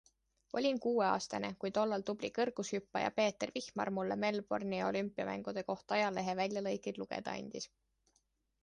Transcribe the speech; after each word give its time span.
Olin 0.59 0.79
kuueaastane, 0.85 1.51
kui 1.63 1.71
tollal 1.75 2.05
tubli 2.07 2.31
kõrgushüppaja 2.37 3.11
Peeter 3.19 3.53
Vihmar 3.59 3.93
mulle 3.99 4.19
Melbourne'i 4.25 4.83
olümpiamängude 4.89 5.67
kohta 5.71 5.99
ajaleheväljalõikeid 6.01 7.03
lugeda 7.05 7.39
andis. 7.45 7.71